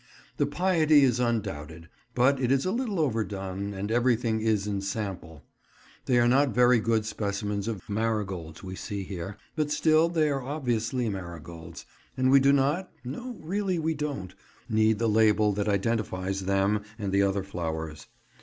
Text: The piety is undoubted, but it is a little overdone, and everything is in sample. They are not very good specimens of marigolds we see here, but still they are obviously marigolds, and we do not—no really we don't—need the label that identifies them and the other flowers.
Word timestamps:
The 0.37 0.47
piety 0.47 1.03
is 1.03 1.19
undoubted, 1.19 1.87
but 2.15 2.39
it 2.41 2.51
is 2.51 2.65
a 2.65 2.71
little 2.71 2.99
overdone, 2.99 3.71
and 3.75 3.91
everything 3.91 4.41
is 4.41 4.65
in 4.65 4.81
sample. 4.81 5.43
They 6.05 6.17
are 6.17 6.27
not 6.27 6.55
very 6.55 6.79
good 6.79 7.05
specimens 7.05 7.67
of 7.67 7.87
marigolds 7.87 8.63
we 8.63 8.73
see 8.75 9.03
here, 9.03 9.37
but 9.55 9.69
still 9.69 10.09
they 10.09 10.27
are 10.31 10.41
obviously 10.41 11.07
marigolds, 11.07 11.85
and 12.17 12.31
we 12.31 12.39
do 12.39 12.51
not—no 12.51 13.33
really 13.43 13.77
we 13.77 13.93
don't—need 13.93 14.97
the 14.97 15.07
label 15.07 15.53
that 15.53 15.69
identifies 15.69 16.45
them 16.45 16.81
and 16.97 17.11
the 17.11 17.21
other 17.21 17.43
flowers. 17.43 18.07